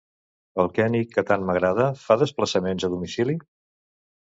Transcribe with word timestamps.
El 0.63 0.71
König 0.77 1.11
que 1.17 1.23
tant 1.33 1.45
m'agrada 1.51 1.87
fa 2.05 2.19
desplaçaments 2.23 2.89
a 2.91 2.93
domicili? 2.97 3.39